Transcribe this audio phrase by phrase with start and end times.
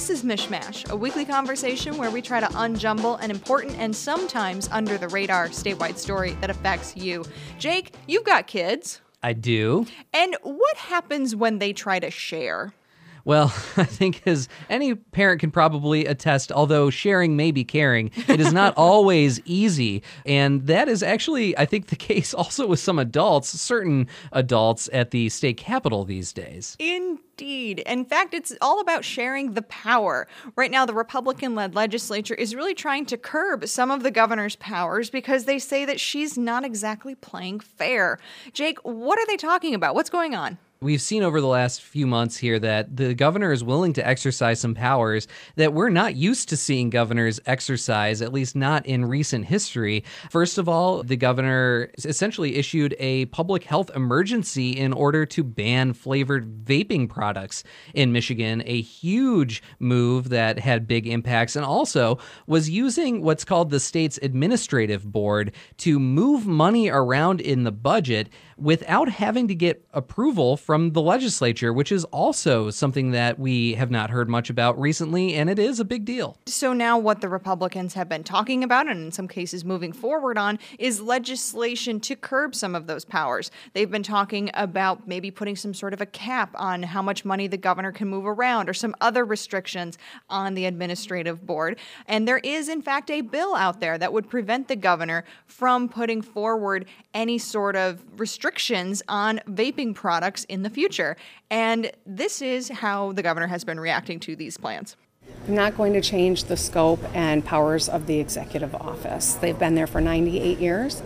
[0.00, 4.66] This is MichMash, a weekly conversation where we try to unjumble an important and sometimes
[4.72, 7.22] under the radar statewide story that affects you.
[7.58, 9.02] Jake, you've got kids.
[9.22, 9.84] I do.
[10.14, 12.72] And what happens when they try to share?
[13.24, 13.46] Well,
[13.76, 18.52] I think as any parent can probably attest, although sharing may be caring, it is
[18.52, 20.02] not always easy.
[20.26, 25.10] And that is actually, I think, the case also with some adults, certain adults at
[25.10, 26.76] the state capitol these days.
[26.78, 27.80] Indeed.
[27.80, 30.26] In fact, it's all about sharing the power.
[30.56, 34.56] Right now, the Republican led legislature is really trying to curb some of the governor's
[34.56, 38.18] powers because they say that she's not exactly playing fair.
[38.52, 39.94] Jake, what are they talking about?
[39.94, 40.58] What's going on?
[40.82, 44.60] We've seen over the last few months here that the governor is willing to exercise
[44.60, 49.44] some powers that we're not used to seeing governors exercise, at least not in recent
[49.44, 50.04] history.
[50.30, 55.92] First of all, the governor essentially issued a public health emergency in order to ban
[55.92, 57.62] flavored vaping products
[57.92, 63.68] in Michigan, a huge move that had big impacts, and also was using what's called
[63.68, 69.86] the state's administrative board to move money around in the budget without having to get
[69.92, 74.80] approval from the legislature, which is also something that we have not heard much about
[74.80, 76.38] recently, and it is a big deal.
[76.46, 80.38] So, now what the Republicans have been talking about, and in some cases moving forward
[80.38, 83.50] on, is legislation to curb some of those powers.
[83.72, 87.48] They've been talking about maybe putting some sort of a cap on how much money
[87.48, 91.80] the governor can move around or some other restrictions on the administrative board.
[92.06, 95.88] And there is, in fact, a bill out there that would prevent the governor from
[95.88, 101.16] putting forward any sort of restrictions on vaping products in the future.
[101.50, 104.96] And this is how the governor has been reacting to these plans.
[105.46, 109.34] I'm not going to change the scope and powers of the executive office.
[109.34, 111.02] They've been there for 98 years.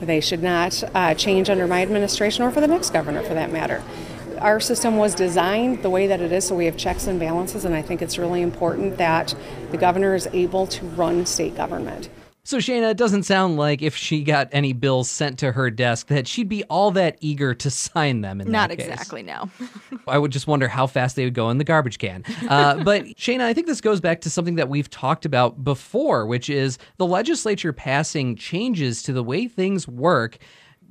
[0.00, 3.50] They should not uh, change under my administration or for the next governor for that
[3.50, 3.82] matter.
[4.40, 7.64] Our system was designed the way that it is, so we have checks and balances,
[7.64, 9.34] and I think it's really important that
[9.72, 12.08] the governor is able to run state government.
[12.48, 16.06] So, Cheyna, it doesn't sound like if she got any bills sent to her desk
[16.06, 18.40] that she'd be all that eager to sign them.
[18.40, 19.50] In Not exactly, no.
[20.08, 22.24] I would just wonder how fast they would go in the garbage can.
[22.48, 26.24] Uh, but, Cheyna, I think this goes back to something that we've talked about before,
[26.24, 30.38] which is the legislature passing changes to the way things work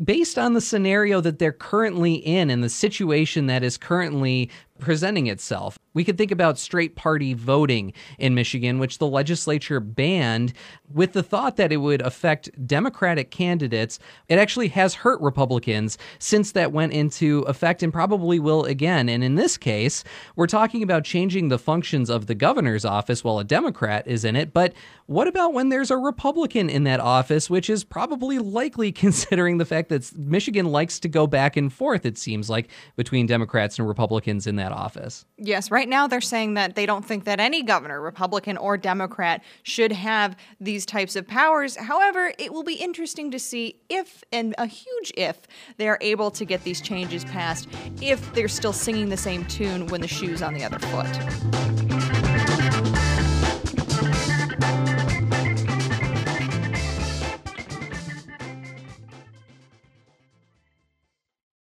[0.04, 5.28] based on the scenario that they're currently in and the situation that is currently presenting
[5.28, 5.78] itself.
[5.94, 10.54] We could think about straight party voting in Michigan, which the legislature banned
[10.94, 13.98] with the thought that it would affect Democratic candidates.
[14.30, 19.10] It actually has hurt Republicans since that went into effect and probably will again.
[19.10, 20.04] And in this case,
[20.36, 24.36] we're talking about changing the functions of the governor's office while a Democrat is in
[24.36, 24.54] it.
[24.54, 24.74] But
[25.08, 29.66] what about when there's a Republican in that office, which is probably likely considering the
[29.66, 33.88] fact that Michigan likes to go back and forth, it seems like, between Democrats and
[33.88, 35.26] Republicans in that office?
[35.38, 39.44] Yes, right now they're saying that they don't think that any governor, Republican or Democrat,
[39.64, 41.76] should have these types of powers.
[41.76, 45.38] However, it will be interesting to see if, and a huge if,
[45.78, 47.68] they're able to get these changes passed,
[48.02, 51.87] if they're still singing the same tune when the shoe's on the other foot.